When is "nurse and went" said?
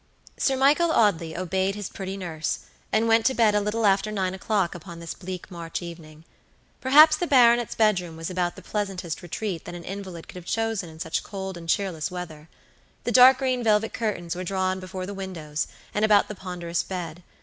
2.17-3.23